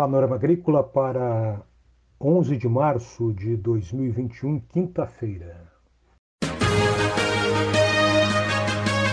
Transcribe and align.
Panorama 0.00 0.36
Agrícola 0.36 0.82
para 0.82 1.60
11 2.18 2.56
de 2.56 2.66
março 2.66 3.34
de 3.34 3.54
2021, 3.54 4.58
quinta-feira. 4.60 5.70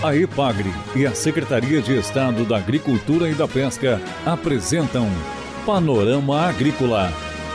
A 0.02 0.16
EPAGRE 0.16 0.70
e 0.96 1.04
a 1.04 1.14
Secretaria 1.14 1.82
de 1.82 1.94
Estado 1.94 2.42
da 2.46 2.56
Agricultura 2.56 3.28
e 3.28 3.34
da 3.34 3.46
Pesca 3.46 4.00
apresentam 4.24 5.04
Panorama 5.66 6.48
Agrícola, 6.48 7.10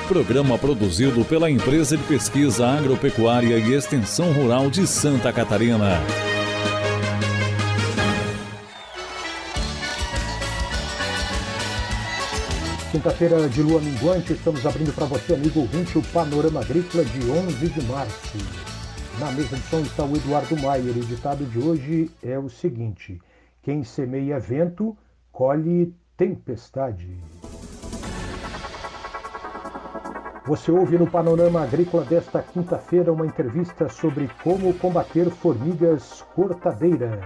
programa 0.08 0.56
produzido 0.60 1.26
pela 1.26 1.50
Empresa 1.50 1.98
de 1.98 2.04
Pesquisa 2.04 2.68
Agropecuária 2.68 3.58
e 3.58 3.74
Extensão 3.74 4.32
Rural 4.32 4.70
de 4.70 4.86
Santa 4.86 5.34
Catarina. 5.34 5.98
Quinta-feira 12.94 13.50
de 13.50 13.64
lua 13.64 13.82
minguante, 13.82 14.34
estamos 14.34 14.64
abrindo 14.68 14.94
para 14.94 15.08
você, 15.08 15.34
amigo 15.34 15.62
ouvinte, 15.62 15.98
o 15.98 16.02
Panorama 16.14 16.60
Agrícola 16.60 17.04
de 17.04 17.28
11 17.28 17.68
de 17.68 17.82
março. 17.88 18.38
Na 19.20 19.32
mesa 19.32 19.56
de 19.56 19.64
som 19.64 19.80
está 19.80 20.04
o 20.04 20.16
Eduardo 20.16 20.56
Maier. 20.62 20.96
O 20.96 21.00
ditado 21.00 21.44
de 21.44 21.58
hoje 21.58 22.12
é 22.22 22.38
o 22.38 22.48
seguinte: 22.52 23.20
Quem 23.64 23.84
semeia 23.84 24.40
vento, 24.40 24.96
colhe 25.32 25.92
tempestade. 26.16 27.18
Você 30.46 30.72
ouve 30.72 30.96
no 30.96 31.10
Panorama 31.10 31.64
Agrícola 31.64 32.06
desta 32.06 32.44
quinta-feira 32.44 33.12
uma 33.12 33.26
entrevista 33.26 33.90
sobre 33.90 34.30
como 34.44 34.72
combater 34.76 35.32
formigas 35.32 36.24
cortadeiras. 36.36 37.20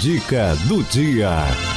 Dica 0.00 0.56
do 0.66 0.82
dia. 0.82 1.73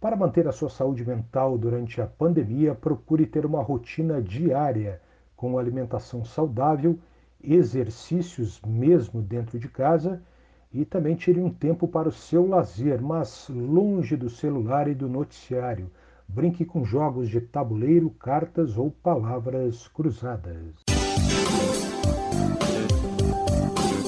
Para 0.00 0.14
manter 0.14 0.46
a 0.46 0.52
sua 0.52 0.70
saúde 0.70 1.04
mental 1.04 1.58
durante 1.58 2.00
a 2.00 2.06
pandemia, 2.06 2.72
procure 2.72 3.26
ter 3.26 3.44
uma 3.44 3.60
rotina 3.60 4.22
diária 4.22 5.00
com 5.34 5.58
alimentação 5.58 6.24
saudável, 6.24 6.96
exercícios 7.42 8.60
mesmo 8.64 9.20
dentro 9.20 9.58
de 9.58 9.68
casa 9.68 10.22
e 10.72 10.84
também 10.84 11.16
tire 11.16 11.40
um 11.40 11.50
tempo 11.50 11.88
para 11.88 12.08
o 12.08 12.12
seu 12.12 12.46
lazer, 12.46 13.02
mas 13.02 13.48
longe 13.48 14.16
do 14.16 14.30
celular 14.30 14.86
e 14.86 14.94
do 14.94 15.08
noticiário. 15.08 15.90
Brinque 16.28 16.64
com 16.64 16.84
jogos 16.84 17.28
de 17.28 17.40
tabuleiro, 17.40 18.10
cartas 18.10 18.78
ou 18.78 18.92
palavras 18.92 19.88
cruzadas. 19.88 20.76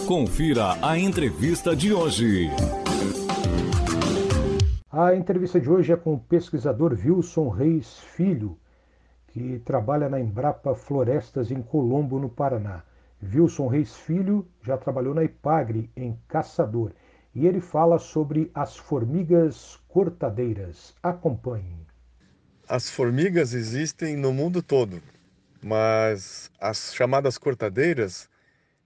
Confira 0.06 0.76
a 0.82 0.98
entrevista 0.98 1.74
de 1.74 1.92
hoje. 1.92 2.50
A 4.92 5.14
entrevista 5.14 5.60
de 5.60 5.70
hoje 5.70 5.92
é 5.92 5.96
com 5.96 6.14
o 6.14 6.18
pesquisador 6.18 6.92
Wilson 6.94 7.48
Reis 7.48 8.00
Filho, 8.00 8.58
que 9.28 9.60
trabalha 9.60 10.08
na 10.08 10.18
Embrapa 10.18 10.74
Florestas 10.74 11.52
em 11.52 11.62
Colombo, 11.62 12.18
no 12.18 12.28
Paraná. 12.28 12.82
Wilson 13.22 13.68
Reis 13.68 13.94
Filho 13.94 14.44
já 14.60 14.76
trabalhou 14.76 15.14
na 15.14 15.22
Ipagre, 15.22 15.88
em 15.96 16.18
Caçador, 16.26 16.90
e 17.32 17.46
ele 17.46 17.60
fala 17.60 18.00
sobre 18.00 18.50
as 18.52 18.76
formigas 18.76 19.78
cortadeiras. 19.86 20.92
Acompanhe. 21.00 21.86
As 22.68 22.90
formigas 22.90 23.54
existem 23.54 24.16
no 24.16 24.32
mundo 24.32 24.60
todo, 24.60 25.00
mas 25.62 26.50
as 26.60 26.92
chamadas 26.92 27.38
cortadeiras, 27.38 28.28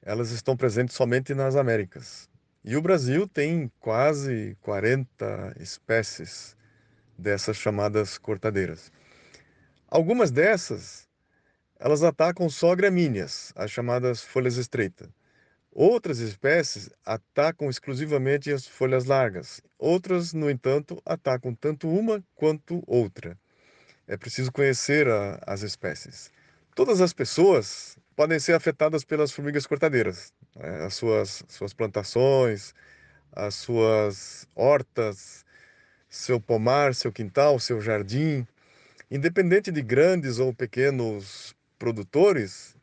elas 0.03 0.33
estão 0.33 0.55
presentes 0.55 0.95
somente 0.95 1.33
nas 1.35 1.57
Américas. 1.57 2.29
E 2.67 2.77
o 2.77 2.81
Brasil 2.81 3.29
tem 3.29 3.71
quase 3.79 4.57
40 4.63 5.55
espécies 5.61 6.57
dessas 7.19 7.59
chamadas 7.59 8.17
cortadeiras. 8.17 8.91
Algumas 9.87 10.31
dessas, 10.31 11.07
elas 11.79 12.03
atacam 12.03 12.49
só 12.49 12.75
gramíneas, 12.75 13.53
as 13.55 13.71
chamadas 13.71 14.23
folhas 14.23 14.57
estreitas. 14.57 15.11
Outras 15.71 16.21
espécies 16.21 16.89
atacam 17.05 17.69
exclusivamente 17.69 18.51
as 18.51 18.67
folhas 18.67 19.05
largas. 19.05 19.61
Outras, 19.79 20.33
no 20.33 20.49
entanto, 20.49 21.03
atacam 21.05 21.55
tanto 21.55 21.87
uma 21.87 22.25
quanto 22.35 22.83
outra. 22.87 23.39
É 24.07 24.17
preciso 24.17 24.51
conhecer 24.51 25.07
a, 25.07 25.39
as 25.47 25.61
espécies. 25.61 26.31
Todas 26.75 27.03
as 27.03 27.13
pessoas 27.13 27.99
podem 28.17 28.39
ser 28.39 28.55
afetadas 28.55 29.05
pelas 29.05 29.33
formigas 29.33 29.67
cortadeiras. 29.67 30.33
Né? 30.57 30.85
As 30.85 30.95
suas, 30.95 31.45
suas 31.49 31.73
plantações, 31.73 32.75
as 33.33 33.55
suas 33.55 34.47
hortas, 34.55 35.45
seu 36.09 36.41
pomar, 36.41 36.95
seu 36.95 37.13
quintal, 37.13 37.59
seu 37.59 37.81
jardim. 37.81 38.47
Independente 39.11 39.71
de 39.71 39.83
grandes 39.83 40.39
ou 40.39 40.55
pequenos 40.55 41.55
produtores, 41.79 42.77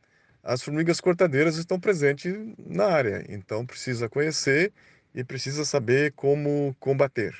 as 0.43 0.61
formigas 0.61 0.99
cortadeiras 0.99 1.57
estão 1.57 1.79
presentes 1.79 2.33
na 2.57 2.85
área. 2.85 3.25
Então 3.29 3.65
precisa 3.65 4.09
conhecer 4.09 4.73
e 5.13 5.23
precisa 5.23 5.65
saber 5.65 6.13
como 6.13 6.75
combater. 6.79 7.35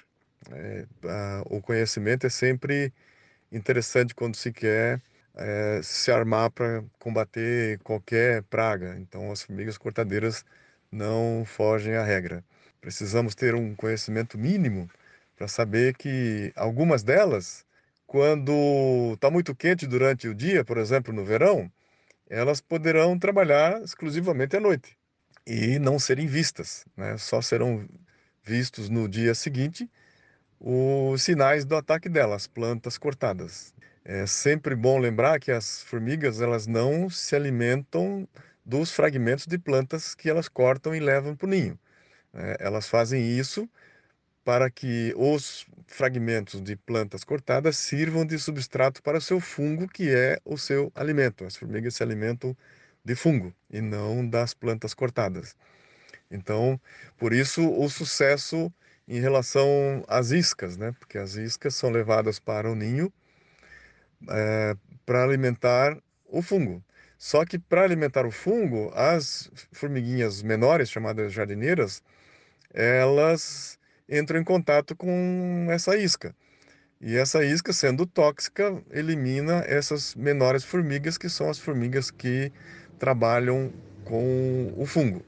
É, 0.52 0.86
a, 1.06 1.44
o 1.46 1.62
conhecimento 1.62 2.26
é 2.26 2.30
sempre 2.30 2.92
interessante 3.52 4.16
quando 4.16 4.36
se 4.36 4.52
quer 4.52 5.02
é, 5.36 5.82
se 5.84 6.12
armar 6.12 6.52
para 6.52 6.84
combater 7.00 7.80
qualquer 7.80 8.44
praga. 8.44 8.98
Então, 9.00 9.32
as 9.32 9.42
formigas 9.44 9.78
cortadeiras 9.78 10.46
não 10.92 11.44
fogem 11.46 11.96
à 11.96 12.04
regra. 12.04 12.44
Precisamos 12.82 13.36
ter 13.36 13.56
um 13.56 13.76
conhecimento 13.76 14.38
mínimo 14.38 14.90
para 15.36 15.48
saber 15.48 15.96
que 15.96 16.52
algumas 16.56 17.04
delas, 17.04 17.66
quando 18.06 19.14
está 19.14 19.30
muito 19.32 19.56
quente 19.56 19.88
durante 19.88 20.28
o 20.28 20.36
dia, 20.36 20.64
por 20.66 20.78
exemplo, 20.78 21.14
no 21.14 21.26
verão, 21.26 21.72
elas 22.30 22.62
poderão 22.62 23.18
trabalhar 23.20 23.82
exclusivamente 23.84 24.56
à 24.56 24.60
noite 24.60 24.98
e 25.46 25.80
não 25.80 26.00
serem 26.00 26.28
vistas, 26.28 26.86
né? 26.96 27.18
só 27.18 27.42
serão 27.42 27.88
vistos 28.44 28.90
no 28.90 29.08
dia 29.08 29.36
seguinte 29.36 29.90
os 30.60 31.24
sinais 31.24 31.66
do 31.66 31.76
ataque 31.76 32.08
delas, 32.08 32.48
plantas 32.48 32.98
cortadas. 32.98 33.74
É 34.04 34.26
sempre 34.26 34.76
bom 34.76 34.98
lembrar 34.98 35.40
que 35.40 35.52
as 35.52 35.84
formigas 35.84 36.42
elas 36.42 36.66
não 36.66 37.10
se 37.10 37.36
alimentam 37.36 38.28
dos 38.66 38.92
fragmentos 38.92 39.46
de 39.46 39.60
plantas 39.60 40.16
que 40.16 40.30
elas 40.30 40.48
cortam 40.48 40.96
e 40.96 41.00
levam 41.00 41.36
para 41.36 41.46
o 41.46 41.50
ninho. 41.50 41.80
É, 42.34 42.58
elas 42.60 42.88
fazem 42.88 43.38
isso 43.38 43.70
para 44.44 44.72
que 44.72 45.14
os 45.16 45.68
fragmentos 45.86 46.62
de 46.62 46.76
plantas 46.76 47.24
cortadas 47.24 47.78
sirvam 47.78 48.26
de 48.26 48.40
substrato 48.40 49.04
para 49.04 49.20
o 49.20 49.22
seu 49.22 49.40
fungo, 49.40 49.88
que 49.88 50.10
é 50.10 50.40
o 50.44 50.58
seu 50.58 50.92
alimento. 50.96 51.46
As 51.46 51.56
formigas 51.56 51.96
se 51.96 52.04
alimentam 52.04 52.58
de 53.06 53.16
fungo 53.16 53.54
e 53.70 53.82
não 53.82 54.28
das 54.28 54.54
plantas 54.54 54.96
cortadas. 54.96 55.56
Então, 56.32 56.80
por 57.18 57.34
isso 57.34 57.70
o 57.70 57.90
sucesso 57.90 58.74
em 59.08 59.20
relação 59.20 60.04
às 60.08 60.32
iscas, 60.32 60.78
né? 60.78 60.92
Porque 61.00 61.18
as 61.18 61.36
iscas 61.36 61.76
são 61.76 61.92
levadas 61.92 62.40
para 62.40 62.72
o 62.72 62.76
ninho 62.76 63.14
é, 64.30 64.76
para 65.06 65.24
alimentar 65.24 65.98
o 66.26 66.42
fungo. 66.42 66.84
Só 67.18 67.46
que 67.46 67.60
para 67.60 67.84
alimentar 67.84 68.26
o 68.26 68.32
fungo, 68.32 68.92
as 68.96 69.52
formiguinhas 69.72 70.42
menores, 70.42 70.90
chamadas 70.90 71.32
jardineiras, 71.32 72.02
elas 72.74 73.78
entram 74.10 74.40
em 74.40 74.44
contato 74.44 74.96
com 74.96 75.68
essa 75.70 75.96
isca. 75.96 76.36
E 77.00 77.18
essa 77.18 77.44
isca, 77.44 77.74
sendo 77.74 78.06
tóxica, 78.06 78.82
elimina 78.92 79.64
essas 79.68 80.14
menores 80.16 80.64
formigas, 80.64 81.18
que 81.18 81.30
são 81.30 81.50
as 81.50 81.58
formigas 81.58 82.12
que 82.12 82.52
trabalham 83.00 83.74
com 84.04 84.74
o 84.78 84.86
fungo. 84.86 85.24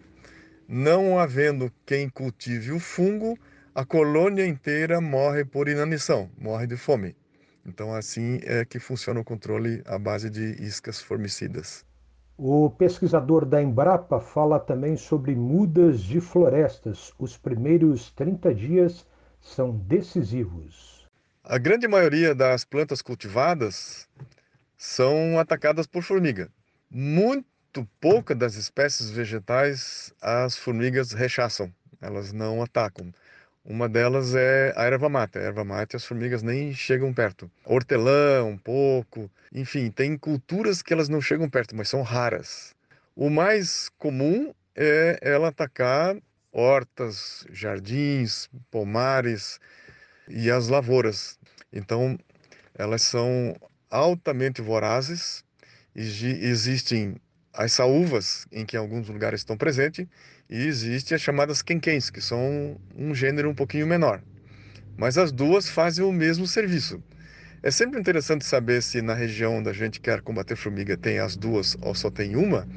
Não 0.67 1.19
havendo 1.19 1.71
quem 1.85 2.09
cultive 2.09 2.71
o 2.71 2.79
fungo, 2.79 3.37
a 3.73 3.83
colônia 3.83 4.45
inteira 4.45 5.01
morre 5.01 5.43
por 5.43 5.67
inanição, 5.67 6.29
morre 6.37 6.67
de 6.67 6.77
fome. 6.77 7.15
Então, 7.65 7.93
assim 7.93 8.39
é 8.43 8.65
que 8.65 8.79
funciona 8.79 9.19
o 9.19 9.23
controle 9.23 9.81
à 9.85 9.97
base 9.97 10.29
de 10.29 10.61
iscas 10.61 10.99
formicidas. 11.01 11.85
O 12.37 12.69
pesquisador 12.71 13.45
da 13.45 13.61
Embrapa 13.61 14.19
fala 14.19 14.59
também 14.59 14.97
sobre 14.97 15.35
mudas 15.35 16.01
de 16.01 16.19
florestas. 16.19 17.13
Os 17.17 17.37
primeiros 17.37 18.11
30 18.11 18.53
dias 18.53 19.05
são 19.39 19.71
decisivos. 19.71 21.07
A 21.43 21.57
grande 21.57 21.87
maioria 21.87 22.33
das 22.33 22.65
plantas 22.65 23.01
cultivadas 23.01 24.07
são 24.77 25.37
atacadas 25.37 25.85
por 25.85 26.01
formiga. 26.01 26.49
Muito 26.89 27.87
pouca 27.99 28.33
das 28.33 28.55
espécies 28.55 29.09
vegetais 29.09 30.13
as 30.21 30.57
formigas 30.57 31.11
rechaçam, 31.11 31.71
elas 32.01 32.31
não 32.33 32.61
atacam. 32.61 33.13
Uma 33.65 33.87
delas 33.89 34.35
é 34.35 34.73
a 34.75 34.83
erva 34.85 35.09
mate. 35.09 35.37
A 35.37 35.41
erva 35.41 35.63
mate 35.63 35.95
as 35.95 36.05
formigas 36.05 36.43
nem 36.43 36.73
chegam 36.73 37.13
perto. 37.13 37.49
Hortelã, 37.65 38.43
um 38.43 38.57
pouco. 38.57 39.29
Enfim, 39.53 39.89
tem 39.91 40.17
culturas 40.17 40.81
que 40.81 40.93
elas 40.93 41.09
não 41.09 41.21
chegam 41.21 41.49
perto, 41.49 41.75
mas 41.75 41.89
são 41.89 42.01
raras. 42.01 42.75
O 43.15 43.29
mais 43.29 43.89
comum 43.97 44.53
é 44.75 45.19
ela 45.21 45.49
atacar 45.49 46.17
hortas, 46.51 47.45
jardins, 47.51 48.49
pomares 48.71 49.59
e 50.27 50.51
as 50.51 50.67
lavouras. 50.67 51.39
Então, 51.71 52.17
Elas 52.75 53.03
são 53.03 53.55
altamente 53.89 54.61
vorazes, 54.61 55.43
existem 55.95 57.15
as 57.53 57.71
saúvas, 57.71 58.47
em 58.51 58.65
que 58.65 58.75
em 58.75 58.79
alguns 58.79 59.07
lugares 59.07 59.41
estão 59.41 59.55
presentes, 59.55 60.07
e 60.49 60.65
existem 60.65 61.15
as 61.15 61.21
chamadas 61.21 61.61
quenquens, 61.61 62.09
que 62.09 62.21
são 62.21 62.77
um 62.95 63.13
gênero 63.13 63.49
um 63.49 63.55
pouquinho 63.55 63.85
menor. 63.85 64.21
Mas 64.97 65.17
as 65.17 65.31
duas 65.31 65.69
fazem 65.69 66.03
o 66.03 66.11
mesmo 66.11 66.47
serviço. 66.47 67.01
É 67.61 67.71
sempre 67.71 67.99
interessante 67.99 68.43
saber 68.43 68.81
se 68.81 69.01
na 69.01 69.13
região 69.13 69.57
onde 69.57 69.69
a 69.69 69.73
gente 69.73 70.01
quer 70.01 70.21
combater 70.21 70.55
formiga 70.55 70.97
tem 70.97 71.19
as 71.19 71.35
duas 71.35 71.77
ou 71.81 71.95
só 71.95 72.09
tem 72.09 72.35
uma, 72.35 72.67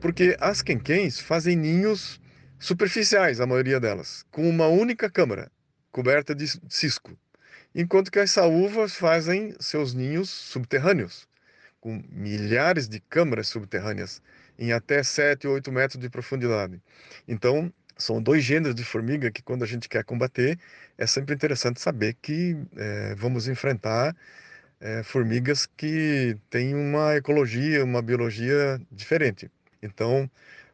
porque 0.00 0.36
as 0.40 0.62
quenquens 0.62 1.20
fazem 1.20 1.54
ninhos 1.54 2.20
superficiais, 2.58 3.40
a 3.40 3.46
maioria 3.46 3.78
delas, 3.78 4.24
com 4.30 4.48
uma 4.48 4.68
única 4.68 5.10
câmara, 5.10 5.50
coberta 5.90 6.34
de 6.34 6.46
cisco, 6.68 7.16
enquanto 7.74 8.10
que 8.10 8.18
as 8.18 8.30
saúvas 8.30 8.94
fazem 8.94 9.54
seus 9.60 9.92
ninhos 9.92 10.30
subterrâneos, 10.30 11.28
com 11.82 12.00
milhares 12.10 12.88
de 12.88 13.00
câmaras 13.00 13.48
subterrâneas, 13.48 14.22
em 14.56 14.72
até 14.72 15.02
7 15.02 15.48
ou 15.48 15.54
8 15.54 15.72
metros 15.72 16.00
de 16.00 16.08
profundidade. 16.08 16.80
Então, 17.26 17.72
são 17.98 18.22
dois 18.22 18.44
gêneros 18.44 18.74
de 18.74 18.84
formiga 18.84 19.32
que, 19.32 19.42
quando 19.42 19.64
a 19.64 19.66
gente 19.66 19.88
quer 19.88 20.04
combater, 20.04 20.58
é 20.96 21.06
sempre 21.06 21.34
interessante 21.34 21.80
saber 21.80 22.14
que 22.22 22.56
é, 22.76 23.14
vamos 23.16 23.48
enfrentar 23.48 24.16
é, 24.80 25.02
formigas 25.02 25.66
que 25.66 26.36
têm 26.48 26.74
uma 26.74 27.16
ecologia, 27.16 27.84
uma 27.84 28.00
biologia 28.00 28.80
diferente. 28.90 29.50
Então, 29.82 30.30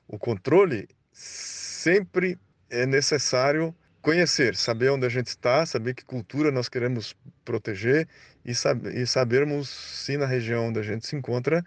o 0.06 0.19
controle 0.19 0.87
sempre 1.11 2.38
é 2.69 2.84
necessário 2.84 3.75
conhecer, 4.08 4.56
saber 4.56 4.88
onde 4.88 5.05
a 5.05 5.08
gente 5.10 5.26
está, 5.26 5.66
saber 5.66 5.93
que 5.93 6.02
cultura 6.02 6.50
nós 6.50 6.66
queremos 6.66 7.14
proteger 7.44 8.08
e, 8.43 8.55
sab 8.55 8.88
e 8.88 9.06
sabermos 9.06 9.69
se 9.69 10.16
na 10.16 10.25
região 10.25 10.69
onde 10.69 10.81
a 10.81 10.82
gente 10.82 11.06
se 11.06 11.14
encontra 11.14 11.62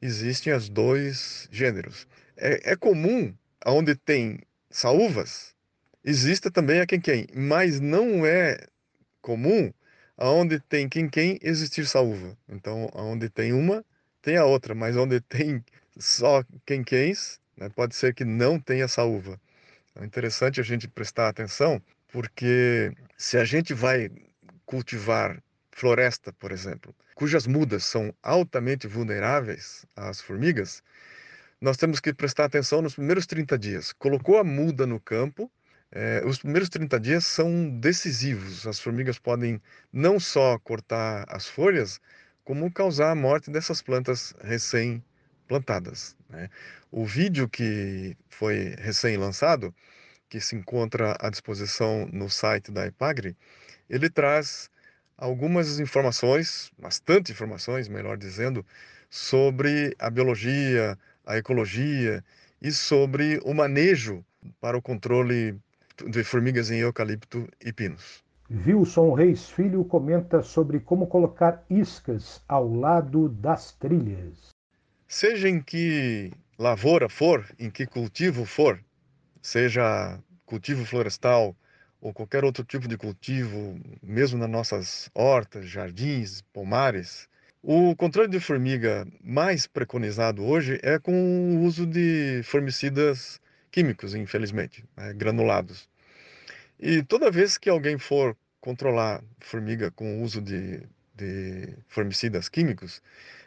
existem 0.00 0.52
os 0.52 0.68
dois 0.68 1.48
gêneros. 1.50 2.06
É, 2.36 2.70
é 2.74 2.76
comum, 2.76 3.34
onde 3.66 3.96
tem 3.96 4.38
saúvas, 4.70 5.52
exista 6.04 6.48
também 6.48 6.80
a 6.80 6.86
quem-quem, 6.86 7.26
mas 7.34 7.80
não 7.80 8.24
é 8.24 8.56
comum 9.20 9.72
aonde 10.16 10.60
tem 10.60 10.88
quem-quem 10.88 11.40
existir 11.42 11.88
saúva. 11.88 12.38
Então, 12.48 12.88
aonde 12.94 13.28
tem 13.28 13.52
uma, 13.52 13.84
tem 14.22 14.36
a 14.36 14.44
outra, 14.44 14.76
mas 14.76 14.96
onde 14.96 15.20
tem 15.22 15.64
só 15.98 16.44
quem-quens, 16.64 17.40
né, 17.56 17.68
pode 17.68 17.96
ser 17.96 18.14
que 18.14 18.24
não 18.24 18.60
tenha 18.60 18.86
saúva. 18.86 19.40
É 20.00 20.04
interessante 20.06 20.58
a 20.58 20.62
gente 20.62 20.88
prestar 20.88 21.28
atenção, 21.28 21.80
porque 22.10 22.90
se 23.18 23.36
a 23.36 23.44
gente 23.44 23.74
vai 23.74 24.10
cultivar 24.64 25.42
floresta, 25.70 26.32
por 26.32 26.52
exemplo, 26.52 26.94
cujas 27.14 27.46
mudas 27.46 27.84
são 27.84 28.14
altamente 28.22 28.86
vulneráveis 28.86 29.84
às 29.94 30.22
formigas, 30.22 30.82
nós 31.60 31.76
temos 31.76 32.00
que 32.00 32.14
prestar 32.14 32.46
atenção 32.46 32.80
nos 32.80 32.94
primeiros 32.94 33.26
30 33.26 33.58
dias. 33.58 33.92
Colocou 33.92 34.38
a 34.38 34.44
muda 34.44 34.86
no 34.86 34.98
campo, 34.98 35.52
eh, 35.92 36.22
os 36.24 36.38
primeiros 36.38 36.70
30 36.70 36.98
dias 36.98 37.26
são 37.26 37.68
decisivos. 37.78 38.66
As 38.66 38.80
formigas 38.80 39.18
podem 39.18 39.60
não 39.92 40.18
só 40.18 40.58
cortar 40.60 41.26
as 41.28 41.46
folhas, 41.46 42.00
como 42.42 42.72
causar 42.72 43.10
a 43.10 43.14
morte 43.14 43.50
dessas 43.50 43.82
plantas 43.82 44.34
recém-plantadas. 45.50 46.16
Né? 46.28 46.48
O 46.90 47.04
vídeo 47.04 47.48
que 47.48 48.16
foi 48.28 48.74
recém-lançado, 48.78 49.74
que 50.28 50.40
se 50.40 50.54
encontra 50.54 51.16
à 51.20 51.28
disposição 51.28 52.08
no 52.12 52.30
site 52.30 52.70
da 52.70 52.86
Epagre, 52.86 53.36
ele 53.88 54.08
traz 54.08 54.70
algumas 55.18 55.80
informações, 55.80 56.70
bastante 56.78 57.32
informações, 57.32 57.88
melhor 57.88 58.16
dizendo, 58.16 58.64
sobre 59.10 59.94
a 59.98 60.08
biologia, 60.08 60.96
a 61.26 61.36
ecologia 61.36 62.24
e 62.62 62.70
sobre 62.70 63.40
o 63.44 63.52
manejo 63.52 64.24
para 64.60 64.78
o 64.78 64.82
controle 64.82 65.58
de 66.08 66.24
formigas 66.24 66.70
em 66.70 66.78
eucalipto 66.78 67.46
e 67.62 67.72
pinos. 67.72 68.22
Wilson 68.66 69.12
Reis 69.12 69.50
Filho 69.50 69.84
comenta 69.84 70.42
sobre 70.42 70.80
como 70.80 71.06
colocar 71.06 71.64
iscas 71.68 72.42
ao 72.48 72.72
lado 72.72 73.28
das 73.28 73.72
trilhas. 73.72 74.50
Seja 75.12 75.48
em 75.48 75.60
que 75.60 76.30
lavoura 76.56 77.08
for, 77.08 77.44
em 77.58 77.68
que 77.68 77.84
cultivo 77.84 78.44
for, 78.44 78.80
seja 79.42 80.16
cultivo 80.46 80.84
florestal 80.84 81.56
ou 82.00 82.12
qualquer 82.14 82.44
outro 82.44 82.62
tipo 82.62 82.86
de 82.86 82.96
cultivo, 82.96 83.76
mesmo 84.00 84.38
nas 84.38 84.48
nossas 84.48 85.10
hortas, 85.12 85.66
jardins, 85.66 86.42
pomares, 86.52 87.28
o 87.60 87.96
controle 87.96 88.28
de 88.28 88.38
formiga 88.38 89.04
mais 89.20 89.66
preconizado 89.66 90.44
hoje 90.44 90.78
é 90.80 90.96
com 90.96 91.56
o 91.56 91.64
uso 91.64 91.84
de 91.84 92.42
formicidas 92.44 93.40
químicos, 93.72 94.14
infelizmente, 94.14 94.84
né, 94.96 95.12
granulados. 95.12 95.88
E 96.78 97.02
toda 97.02 97.32
vez 97.32 97.58
que 97.58 97.68
alguém 97.68 97.98
for 97.98 98.36
controlar 98.60 99.24
formiga 99.40 99.90
com 99.90 100.20
o 100.20 100.22
uso 100.22 100.40
de, 100.40 100.86
de 101.20 101.76
formicidas 101.86 102.48
químicos, 102.48 103.02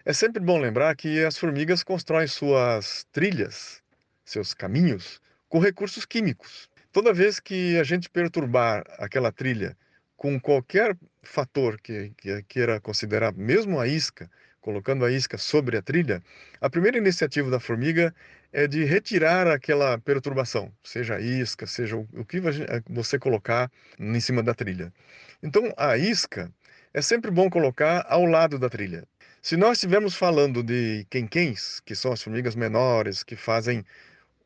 é 0.06 0.14
sempre 0.14 0.42
bom 0.42 0.60
lembrar 0.60 0.96
que 0.96 1.24
as 1.26 1.38
formigas 1.38 1.84
constroem 1.84 2.28
suas 2.28 3.06
trilhas, 3.12 3.82
seus 4.24 4.54
caminhos, 4.54 5.20
com 5.50 5.60
recursos 5.60 6.06
químicos. 6.06 6.70
Toda 6.92 7.14
vez 7.14 7.40
que 7.40 7.78
a 7.80 7.84
gente 7.84 8.10
perturbar 8.10 8.84
aquela 9.00 9.32
trilha 9.32 9.76
com 10.16 10.40
qualquer 10.40 10.96
fator 11.24 11.80
que, 11.82 12.12
que 12.16 12.44
queira 12.44 12.80
considerar, 12.80 13.34
mesmo 13.34 13.80
a 13.80 13.88
isca, 13.88 14.30
colocando 14.62 15.04
a 15.04 15.12
isca 15.12 15.38
sobre 15.38 15.76
a 15.76 15.82
trilha, 15.82 16.24
a 16.62 16.70
primeira 16.70 16.98
iniciativa 16.98 17.50
da 17.50 17.60
formiga 17.60 18.14
é 18.54 18.68
de 18.68 18.86
retirar 18.86 19.48
aquela 19.48 19.98
perturbação, 19.98 20.72
seja 20.84 21.16
a 21.16 21.20
isca, 21.20 21.66
seja 21.66 21.98
o 21.98 22.26
que 22.26 22.40
você 22.88 23.18
colocar 23.18 23.70
em 24.00 24.20
cima 24.20 24.44
da 24.44 24.54
trilha. 24.54 24.94
Então, 25.42 25.74
a 25.76 25.98
isca 25.98 26.52
é 26.94 27.02
sempre 27.02 27.32
bom 27.32 27.50
colocar 27.50 28.06
ao 28.08 28.24
lado 28.24 28.60
da 28.60 28.70
trilha. 28.70 29.08
Se 29.42 29.58
nós 29.58 29.78
estivermos 29.78 30.16
falando 30.16 30.62
de 30.62 31.06
quenquens, 31.10 31.82
que 31.82 31.96
são 31.96 32.14
as 32.14 32.22
formigas 32.22 32.56
menores, 32.56 33.24
que 33.24 33.36
fazem 33.36 33.84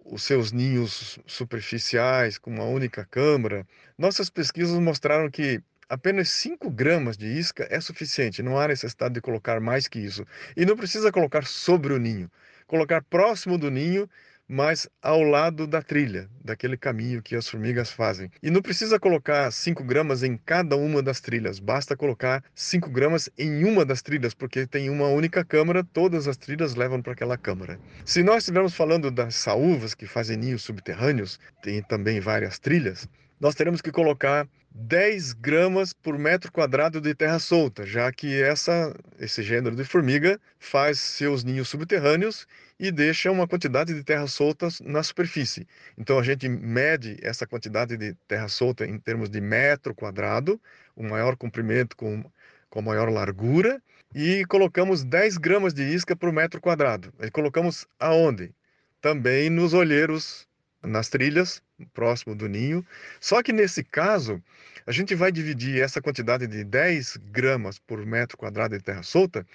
os 0.05 0.23
seus 0.23 0.53
ninhos 0.53 1.19
superficiais 1.27 2.37
com 2.37 2.49
uma 2.49 2.63
única 2.63 3.05
câmara, 3.05 3.67
nossas 3.97 4.29
pesquisas 4.29 4.79
mostraram 4.79 5.29
que 5.29 5.61
apenas 5.89 6.29
5 6.29 6.69
gramas 6.69 7.17
de 7.17 7.27
isca 7.27 7.67
é 7.69 7.79
suficiente, 7.81 8.41
não 8.41 8.57
há 8.57 8.67
necessidade 8.69 9.15
de 9.15 9.21
colocar 9.21 9.59
mais 9.59 9.87
que 9.87 9.99
isso. 9.99 10.25
E 10.55 10.65
não 10.65 10.77
precisa 10.77 11.11
colocar 11.11 11.45
sobre 11.45 11.93
o 11.93 11.99
ninho, 11.99 12.31
colocar 12.65 13.03
próximo 13.03 13.57
do 13.57 13.69
ninho 13.69 14.09
mas 14.47 14.87
ao 15.01 15.21
lado 15.21 15.67
da 15.67 15.81
trilha, 15.81 16.29
daquele 16.43 16.77
caminho 16.77 17.21
que 17.21 17.35
as 17.35 17.47
formigas 17.47 17.91
fazem. 17.91 18.31
E 18.41 18.49
não 18.49 18.61
precisa 18.61 18.99
colocar 18.99 19.51
5 19.51 19.83
gramas 19.83 20.23
em 20.23 20.37
cada 20.37 20.75
uma 20.77 21.03
das 21.03 21.19
trilhas, 21.19 21.59
basta 21.59 21.97
colocar 21.97 22.43
5 22.55 22.89
gramas 22.89 23.29
em 23.37 23.65
uma 23.65 23.83
das 23.83 24.01
trilhas, 24.01 24.33
porque 24.33 24.65
tem 24.65 24.89
uma 24.89 25.07
única 25.07 25.43
câmara, 25.43 25.83
todas 25.83 26.27
as 26.27 26.37
trilhas 26.37 26.75
levam 26.75 27.01
para 27.01 27.13
aquela 27.13 27.37
câmara. 27.37 27.79
Se 28.05 28.23
nós 28.23 28.43
estivermos 28.43 28.73
falando 28.73 29.11
das 29.11 29.35
saúvas 29.35 29.93
que 29.93 30.05
fazem 30.05 30.37
ninhos 30.37 30.61
subterrâneos, 30.61 31.39
tem 31.61 31.81
também 31.83 32.19
várias 32.19 32.59
trilhas, 32.59 33.07
nós 33.39 33.53
teremos 33.53 33.81
que 33.81 33.91
colocar 33.91 34.47
10 34.79 35.33
gramas 35.33 35.91
por 35.91 36.19
metro 36.19 36.51
quadrado 36.51 37.01
de 37.01 37.15
terra 37.15 37.39
solta, 37.39 37.83
já 37.83 38.11
que 38.11 38.39
essa, 38.39 38.95
esse 39.19 39.41
gênero 39.41 39.75
de 39.75 39.83
formiga 39.83 40.39
faz 40.59 40.99
seus 40.99 41.43
ninhos 41.43 41.67
subterrâneos 41.67 42.47
e 42.79 42.91
deixa 42.91 43.31
uma 43.31 43.47
quantidade 43.47 43.91
de 43.91 44.03
terra 44.03 44.27
solta 44.27 44.67
na 44.81 45.01
superfície. 45.01 45.67
Então 45.97 46.19
a 46.19 46.23
gente 46.23 46.47
mede 46.47 47.17
essa 47.23 47.47
quantidade 47.47 47.97
de 47.97 48.13
terra 48.27 48.47
solta 48.47 48.85
em 48.85 48.99
termos 48.99 49.31
de 49.31 49.41
metro 49.41 49.95
quadrado, 49.95 50.61
o 50.95 51.01
maior 51.01 51.35
comprimento 51.35 51.97
com, 51.97 52.23
com 52.69 52.81
maior 52.81 53.09
largura, 53.09 53.81
e 54.13 54.45
colocamos 54.45 55.03
10 55.03 55.37
gramas 55.37 55.73
de 55.73 55.83
isca 55.83 56.15
por 56.15 56.31
metro 56.31 56.61
quadrado. 56.61 57.11
E 57.19 57.31
colocamos 57.31 57.87
aonde? 57.99 58.53
Também 59.01 59.49
nos 59.49 59.73
olheiros, 59.73 60.46
nas 60.83 61.09
trilhas, 61.09 61.61
próximo 61.93 62.35
do 62.35 62.47
ninho. 62.47 62.85
Só 63.19 63.41
que 63.41 63.51
nesse 63.51 63.83
caso, 63.83 64.41
a 64.85 64.91
gente 64.91 65.15
vai 65.15 65.31
dividir 65.31 65.81
essa 65.81 66.01
quantidade 66.01 66.47
de 66.47 66.63
10 66.63 67.17
gramas 67.31 67.79
por 67.79 68.05
metro 68.05 68.37
quadrado 68.37 68.77
de 68.77 68.83
terra 68.83 69.03
solta 69.03 69.45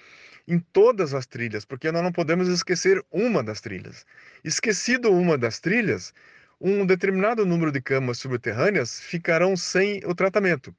em 0.47 0.59
todas 0.59 1.13
as 1.13 1.25
trilhas, 1.25 1.65
porque 1.65 1.91
nós 1.91 2.03
não 2.03 2.11
podemos 2.11 2.47
esquecer 2.47 3.03
uma 3.11 3.41
das 3.41 3.61
trilhas. 3.61 4.05
Esquecido 4.43 5.11
uma 5.11 5.37
das 5.37 5.59
trilhas, 5.59 6.13
um 6.59 6.85
determinado 6.85 7.45
número 7.45 7.71
de 7.71 7.81
camas 7.81 8.19
subterrâneas 8.19 8.99
ficarão 8.99 9.55
sem 9.55 10.01
o 10.05 10.13
tratamento. 10.13 10.75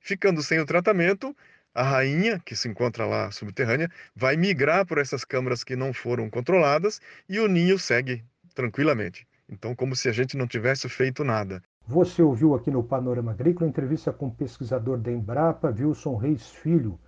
Ficando 0.00 0.42
sem 0.42 0.60
o 0.60 0.66
tratamento, 0.66 1.36
a 1.74 1.82
rainha, 1.82 2.40
que 2.44 2.54
se 2.54 2.68
encontra 2.68 3.04
lá 3.04 3.30
subterrânea, 3.30 3.90
vai 4.14 4.36
migrar 4.36 4.86
por 4.86 4.98
essas 4.98 5.24
câmaras 5.24 5.64
que 5.64 5.76
não 5.76 5.92
foram 5.92 6.30
controladas 6.30 7.00
e 7.28 7.38
o 7.38 7.48
ninho 7.48 7.78
segue 7.78 8.24
tranquilamente. 8.54 9.26
Então, 9.48 9.74
como 9.74 9.94
se 9.94 10.08
a 10.08 10.12
gente 10.12 10.36
não 10.36 10.46
tivesse 10.46 10.88
feito 10.88 11.22
nada. 11.22 11.62
Você 11.86 12.20
ouviu 12.20 12.54
aqui 12.54 12.70
no 12.70 12.82
Panorama 12.82 13.30
Agrícola 13.30 13.68
entrevista 13.68 14.12
com 14.12 14.26
o 14.26 14.34
pesquisador 14.34 14.98
da 14.98 15.12
Embrapa, 15.12 15.68
Wilson 15.68 16.16
Reis 16.16 16.50
Filho, 16.50 16.98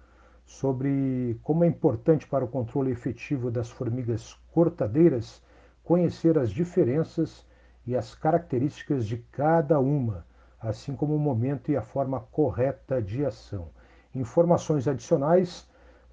sobre 0.44 1.38
como 1.42 1.64
é 1.64 1.66
importante 1.66 2.26
para 2.26 2.44
o 2.44 2.48
controle 2.48 2.90
efetivo 2.90 3.50
das 3.50 3.68
formigas 3.68 4.34
cortadeiras 4.52 5.42
conhecer 5.82 6.38
as 6.38 6.50
diferenças 6.50 7.44
e 7.86 7.96
as 7.96 8.14
características 8.14 9.06
de 9.06 9.18
cada 9.32 9.80
uma, 9.80 10.24
assim 10.60 10.94
como 10.94 11.14
o 11.14 11.18
momento 11.18 11.70
e 11.70 11.76
a 11.76 11.82
forma 11.82 12.20
correta 12.20 13.02
de 13.02 13.24
ação. 13.24 13.70
Informações 14.14 14.86
adicionais 14.86 15.67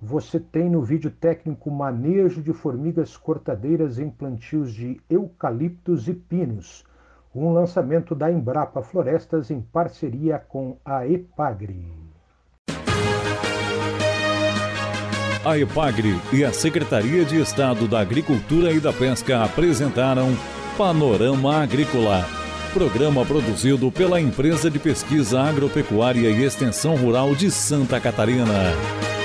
você 0.05 0.39
tem 0.39 0.69
no 0.69 0.83
vídeo 0.83 1.09
técnico 1.09 1.71
Manejo 1.71 2.39
de 2.39 2.53
Formigas 2.53 3.17
Cortadeiras 3.17 3.97
em 3.97 4.07
Plantios 4.07 4.71
de 4.71 5.01
Eucaliptos 5.09 6.07
e 6.07 6.13
Pinos, 6.13 6.85
um 7.33 7.51
lançamento 7.51 8.13
da 8.13 8.31
Embrapa 8.31 8.83
Florestas 8.83 9.49
em 9.49 9.59
parceria 9.59 10.37
com 10.37 10.77
a 10.85 11.07
Epagre. 11.07 11.91
A 15.43 15.57
Epagre 15.57 16.15
e 16.31 16.45
a 16.45 16.53
Secretaria 16.53 17.25
de 17.25 17.41
Estado 17.41 17.87
da 17.87 17.99
Agricultura 17.99 18.71
e 18.71 18.79
da 18.79 18.93
Pesca 18.93 19.43
apresentaram 19.43 20.29
Panorama 20.77 21.63
Agrícola, 21.63 22.23
programa 22.73 23.25
produzido 23.25 23.91
pela 23.91 24.21
Empresa 24.21 24.69
de 24.69 24.77
Pesquisa 24.77 25.41
Agropecuária 25.41 26.29
e 26.29 26.43
Extensão 26.43 26.95
Rural 26.95 27.33
de 27.33 27.49
Santa 27.49 27.99
Catarina. 27.99 29.24